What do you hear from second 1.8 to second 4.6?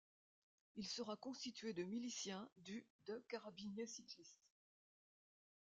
miliciens du de carabiniers-cyclistes.